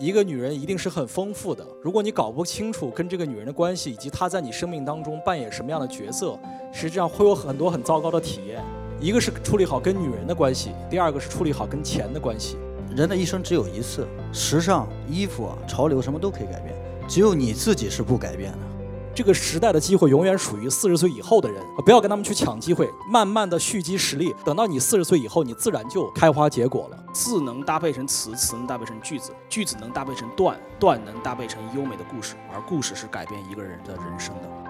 [0.00, 1.62] 一个女人一定是很丰富的。
[1.82, 6.38] 如果你搞不清楚跟这个女人的关系，以及她在你生命当中扮演什么样的角色，
[6.72, 8.64] 实际上会有很多很糟糕的体验。
[8.98, 12.56] 一个是处理好跟女人的关系，第二个是处理好跟钱的关系。
[12.96, 16.74] 人的一生只有一次，时尚、衣服、潮流什么都可以改变，
[17.06, 18.58] 只有你自己是不改变的。
[19.20, 27.04] 这个时代的机会永远属于四十岁以后的人，不要跟他们去抢机会，慢慢的蓄积实力，等到你四十岁以后，你自然就开花结果了。
[27.12, 34.69] 字能搭配成词，词能搭配成句子，句子能搭配成段，段能搭配成优美的故事，而故事是改变一个人的人生的。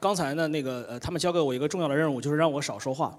[0.00, 3.18] 刚才呢，那个呃，他们交给我一个重要的任务，就是让我少说话，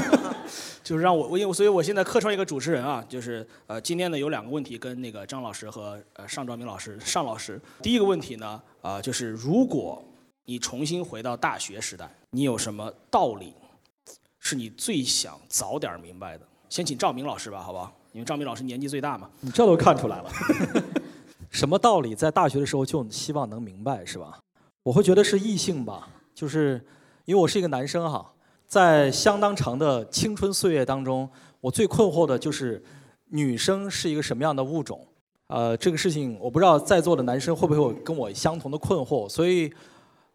[0.84, 7.60] 就是让我我因为所以我现在客串一个主持人啊，就是呃，今天呢有两个问题跟那个张老师和呃尚兆明老师尚老师。
[7.82, 10.04] 第一个问题呢，啊，就是如果
[10.44, 13.54] 你重新回到大学时代，你有什么道理
[14.38, 16.46] 是你最想早点明白的？
[16.68, 17.90] 先请赵明老师吧，好不好？
[18.12, 19.30] 因为赵明老师年纪最大嘛。
[19.40, 20.30] 你这都看出来了，
[21.50, 24.38] 什么道理在大学的时候就希望能明白，是吧？
[24.84, 26.80] 我会觉得是异性吧，就是
[27.24, 28.32] 因为我是一个男生哈，
[28.68, 31.28] 在相当长的青春岁月当中，
[31.62, 32.82] 我最困惑的就是
[33.30, 35.00] 女生是一个什么样的物种。
[35.46, 39.72] 呃，这个事情我不知道在座的男生会不会有跟我相同的困惑，所以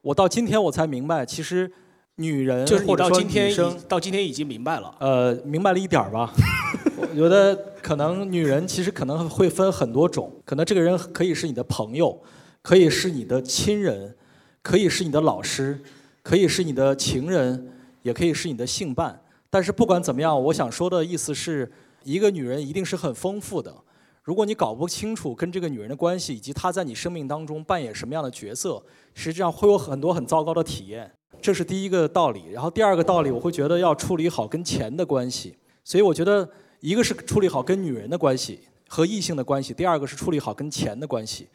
[0.02, 1.72] 我到今天我才明白，其实
[2.16, 3.56] 女人就是你到今天
[3.88, 4.96] 到今天已经明白了。
[5.00, 6.34] 呃，明白了一点儿吧。
[7.12, 12.20] 我觉得可能女人其实可能会分很多种，可能这个人可以是你的朋友，
[12.64, 14.16] 可以是你的亲人，
[14.62, 15.80] 可以是你的老师，
[16.22, 17.72] 可以是你的情人，
[18.02, 19.20] 也可以是你的性伴。
[19.50, 21.72] 但是不管怎么样，我想说的意思是，
[22.04, 23.74] 一个女人一定是很丰富的。
[24.22, 28.84] 如果你搞不清楚跟这个女人的关系，以及她在你生命当中扮演什么样的角色，
[29.16, 31.12] 实际上会有很多很糟糕的体验。
[31.42, 32.44] 这是第一个道理。
[32.52, 35.56] 然后第二个道理，我会觉得要处理好跟钱的关系。
[35.84, 36.48] 所以我觉得，
[36.82, 41.48] 一个是处理好跟女人的关系和异性的关系，第二个是处理好跟钱的关系。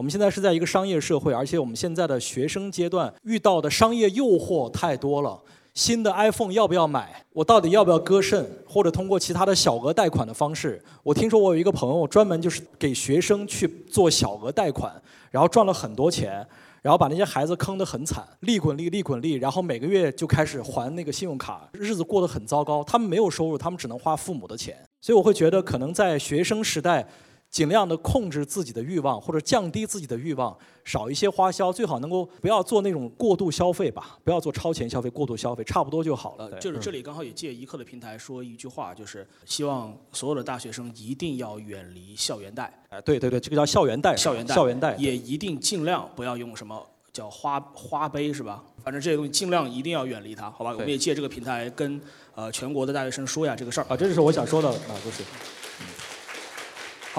[0.00, 5.38] 我们现在是在一个商业社会，而且我们现在的学生阶段遇到的商业诱惑太多了。
[5.74, 7.22] 新的 iPhone 要不要买？
[7.34, 8.42] 我到底要不要割肾？
[8.66, 10.82] 或者通过其他的小额贷款的方式？
[11.02, 14.90] 我听说我有一个朋友专门就是给学生去做小额贷款，
[15.30, 16.46] 然后赚了很多钱，
[16.80, 22.82] 然后把那些孩子坑得很惨，利滚利，利滚利，然后每个月就开始还那个信用卡，日子过得很糟糕。
[22.84, 27.06] 他们没有收入，他们只能花父母的钱，所以我会觉得可能在学生时代。
[27.50, 36.48] 尽量的控制自己的欲望，或者降低自己的欲望，少一些花销，最好能够不要做那种过度消费吧，不要做超前消费、过度消费，差不多就好了。
[36.60, 42.72] 就是这里刚好也借一课的平台说一句话，就是希望所有的大学生一定要远离校园贷。
[42.88, 46.80] 哎，对对对，这个叫校园贷，校园贷，校园贷也一定尽量不要用什么
[47.12, 48.62] 叫花花呗是吧？
[48.84, 50.70] 反正这些东西尽量一定要远离它，好吧？
[50.70, 52.00] 我们也借这个平台跟
[52.36, 55.24] 呃全国的大学生说一下这个事儿啊，这就是我想说的啊，就是。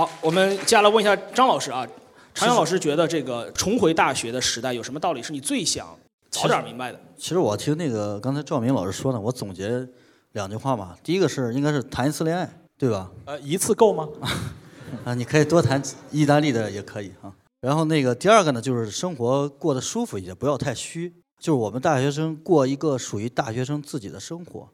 [0.02, 1.88] 好，我们接下来问一下张老师啊，
[2.34, 5.96] 常阳老师觉得这个重回大学的时代有什么道理是你最想
[6.32, 7.00] 早点明白的？
[7.16, 9.88] 其实我听那个刚才赵明老师说呢，我总结
[10.32, 10.96] 两句话嘛。
[11.04, 13.12] 第一个是应该是谈一次恋爱，对吧？
[13.26, 14.10] 呃，一次够吗？
[15.06, 15.80] 啊，你可以多谈
[16.10, 17.32] 意大利的也可以啊。
[17.60, 21.14] 然后那个第二个呢，就是生活过得舒服一些，不要太虚。
[21.38, 24.68] 就是我们大学生过一个属于大学生自己的生活，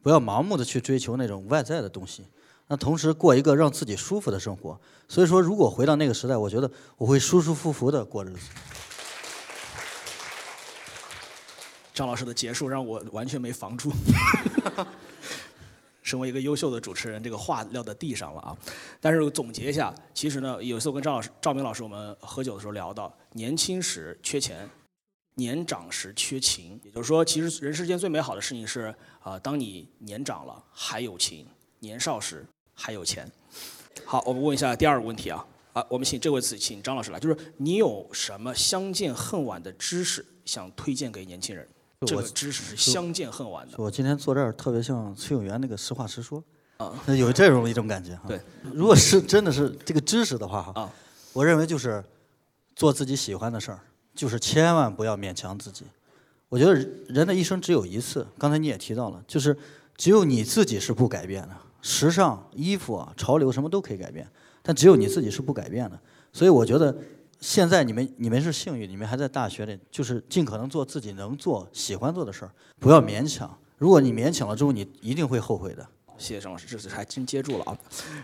[0.00, 2.22] 不要盲目的去追求那种外在的东西。
[2.72, 8.38] 那同时过一个让自己舒服的生活，所以说如果回到那个时代，我觉得我会舒舒服服的过日子。
[11.92, 14.86] 张老师的结束让我完全没防住，哈 哈
[16.00, 18.56] 身为一个优秀的主持人，这个话撂在地上了啊！
[19.00, 24.70] 但是我总结一下，其实呢，有一次我跟张老师、赵明老师我们喝酒的时候聊到，年轻时缺钱，
[25.34, 26.80] 年长时缺情。
[26.84, 28.94] 也就是说，其实人世间最美好的事情是
[29.24, 31.44] 啊，当你年长了还有情，
[31.80, 32.46] 年少时。
[32.82, 33.30] 还有钱，
[34.06, 41.68] 好，我们问一下第二个问题啊啊，我们请这位请请张老师来，就是你有什么相见恨晚的知识想推荐给年轻人？
[42.06, 43.74] 这个知识是相见恨晚的。
[43.76, 46.42] 我今天坐这儿特别像崔永元那个实话实说
[46.78, 48.22] 啊，有这种一种感觉哈。
[48.26, 48.40] 对，
[48.72, 50.90] 如果是真的是这个知识的话哈，啊，
[51.34, 52.02] 我认为就是
[52.74, 53.80] 做自己喜欢的事儿，
[54.14, 55.84] 就是千万不要勉强自己。
[56.48, 56.72] 我觉得
[57.08, 59.54] 人的一生只有一次，刚才你也提到了，就是
[59.98, 61.56] 只有你自己是不改变的。
[61.82, 64.26] 时尚、衣服、啊、潮流什么都可以改变，
[64.62, 65.98] 但只有你自己是不改变的。
[66.32, 66.94] 所以我觉得，
[67.40, 73.56] 现在你们你们是幸运，你们还在大学里，就是尽可能做自己能做、喜欢做的事儿，不要勉强。
[73.78, 75.86] 如果你勉强了之后，你一定会后悔的。
[76.18, 77.78] 谢谢张老师，这次还真接住了啊。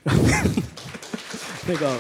[1.67, 1.99] 那个，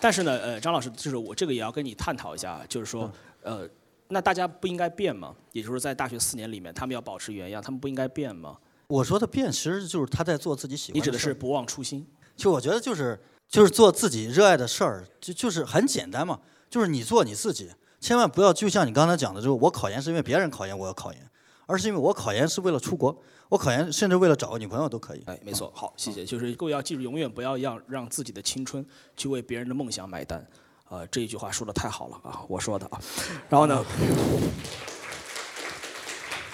[0.00, 3.08] 但是呢，呃，张老师，就是我这个也要跟你探讨一下，就是说，
[3.42, 3.68] 呃，
[4.08, 5.34] 那大家不应该变吗？
[5.52, 8.58] 也就是在大学四年里面，他们要保持原样，他们不应该变吗？
[8.86, 12.06] 我说的变，其实就是他在做自己喜欢你指的是不忘初心？
[12.36, 17.70] 就我觉得就是就是做自己热爱的事儿，就就是很简单嘛，就是你做你自己，
[18.00, 21.30] 千万不要就像你刚才讲的，就是我考研是因为别人考研我要考研，
[21.66, 23.16] 而是因为我考研是为了出国，
[23.48, 25.22] 我考研甚至为了找个女朋友都可以。
[25.26, 26.24] 哎，没错，好，谢谢。
[26.24, 28.84] 就是各位要记住，永远不要让让自己的青春
[29.16, 30.46] 去为别人的梦想买单。
[30.90, 33.00] 呃，这一句话说的太好了啊，我说的啊。
[33.48, 33.84] 然后呢，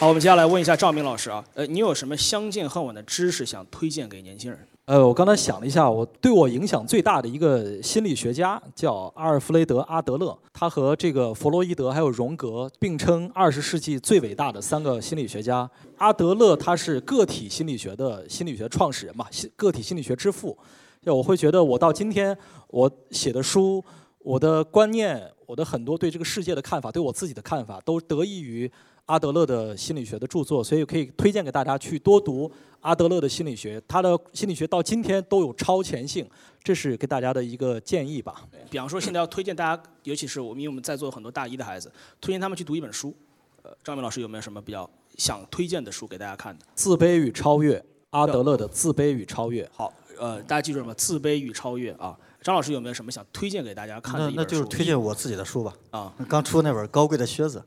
[0.00, 4.58] 好，我们接下来问一下赵明老师啊，呃，你有什么相见恨晚的知识想推荐给年轻人？
[4.87, 15.70] 呃，我刚才想了一下，我对我影响最大的一个心理学家叫阿尔弗雷德·阿德勒，他和这个弗洛伊德还有荣格并称二十世纪最伟大的三个心理学家。
[15.99, 20.56] 阿德勒他是个体心理学的心理学创始人嘛，个体心理学之父。
[21.03, 22.35] 就我会觉得，我到今天
[22.69, 23.85] 我写的书，
[24.20, 28.70] 我的观念，我的很多对这个世界的看法，对我自己的看法，都得益于
[29.10, 32.48] 阿德勒的心理学的著作，所以可以推荐给大家去多读
[32.80, 33.82] 阿德勒的心理学。
[33.88, 36.24] 他的心理学到今天都有超前性，
[36.62, 38.46] 这是给大家的一个建议吧。
[38.70, 41.90] 比方说，现在要推荐大家，尤其是我们，因为我们在座有很多大一的孩子，
[42.20, 43.12] 推荐他们去读一本书。
[43.64, 46.64] 呃，张明老师有没有什么比较想推荐的书给大家看的？
[46.76, 49.68] 自卑与超越，阿德勒的自卑与超越。
[49.74, 50.94] 好，呃，大家记住什么？
[50.94, 52.16] 自卑与超越啊。
[52.42, 54.44] 张老师有没有什么想推荐给大家看的那那？
[54.44, 55.74] 就是推荐我自己的书吧。
[55.90, 57.58] 啊，刚出那本《高贵的靴子》，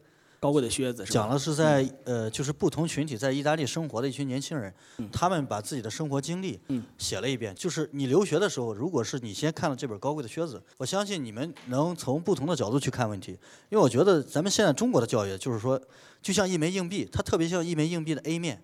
[0.43, 1.05] 高贵的靴子？
[1.05, 4.73] 讲的是在呃，就是不同群体在意大利生活的一群年轻人，
[5.09, 7.55] 他们把自己的生活经历嗯写了一遍。
[7.55, 13.31] 就是你留学的时候，如果是你先看了这本《高贵的靴子》，我相信你们能从不同的角度去看问题。
[13.69, 15.81] 因为我觉得咱们现在中国的教育就是说，
[16.21, 18.61] 就像一枚硬币，它特别像一枚硬币的 A 面，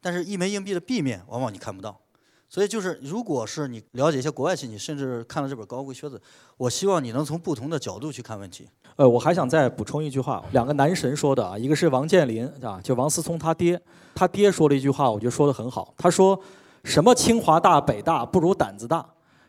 [0.00, 2.00] 但是一枚硬币的 B 面往往你看不到。
[2.48, 6.18] 所以就是，如果是你了解一些国外信息，甚至看了这本《高贵靴子》，
[6.56, 8.68] 我希望你能从不同的角度去看问题。
[9.00, 13.80] 呃，我还想再补充一句话，两个男神说的啊，一个是王健林啊，就王思聪他爹，
[14.14, 15.94] 他爹说了一句话，我觉得说的很好。
[15.96, 16.38] 他说
[16.84, 19.02] ：“什么清华大、北大不如胆子大，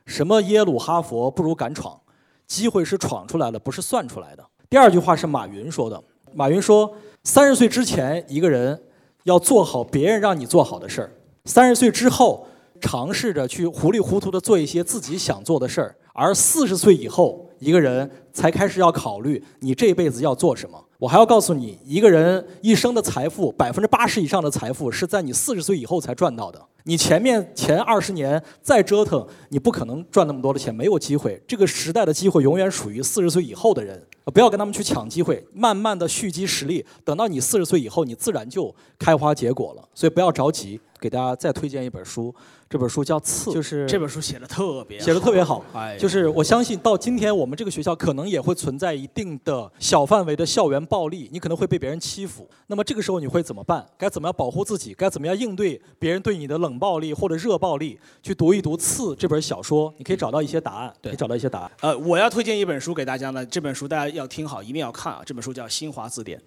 [0.06, 2.00] 什么耶鲁、哈佛不如敢闯，
[2.48, 6.02] 机会是闯出来的，不是算出来的。”第二句话是马云说的，
[6.34, 6.90] 马云说
[7.26, 8.82] ：“三十岁之前，一个人
[9.26, 11.10] 要做好别人让你做好的事儿；
[11.44, 12.48] 三十岁之后，
[12.80, 20.84] 尝试着去糊里糊涂的做一些自己想做的事儿，而四十岁以后，一个人才开始要考虑你这辈子要做什么。
[21.00, 26.62] 我还要告诉你，一个人一生的财富，百分之八十以上的财富是在你四十岁以后才赚到的。
[26.84, 31.42] 你前面前二十年再折腾，你不可能赚那么多的钱，没有机会。
[31.48, 39.90] 这个时代的机会永远属于四十岁以后的人，不要跟他们去抢机会，慢慢的蓄积实力，等到你四十岁以后，你自然就开花结果了。
[39.96, 40.80] 所以不要着急。
[41.02, 42.34] 给大家再推荐一本书，
[42.70, 45.66] 这本书叫《刺》，就是这本书写的特别写的特别好。
[45.74, 52.48] 哎，就是我相信到今天，我们这个学校可能也会存在一定的小范围的校园暴力，你可能会被别人欺负。
[52.68, 53.84] 那么这个时候你会怎么办？
[53.98, 54.94] 该怎么样保护自己？
[54.94, 58.00] 该怎么样应对别人对你的冷暴力或者热暴力？
[58.22, 60.94] 去读一读《刺》这本小说，你可以找到一些答案。
[61.02, 61.72] 对可以找到一些答案。
[61.82, 65.24] 呃，我要推荐一本书给大家呢，这本书大家要听好，一定要看啊！
[65.26, 66.40] 这本书叫《新华字典》。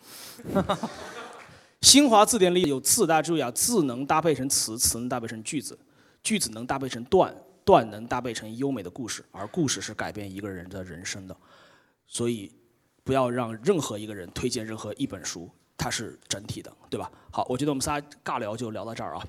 [1.85, 5.79] 新华字典里有字，大家注意啊，字能搭配成词，词能搭配成句子，
[6.23, 11.37] 句子能搭配成段，段能搭配成优美的故事，而故事是改变一个人的人生的。
[12.07, 12.51] 所以，
[13.05, 17.13] 不要让任何一个人推荐任何一本书，它是整体的，对吧？
[17.31, 19.27] 好，我觉得我们仨尬聊就聊到这儿啊。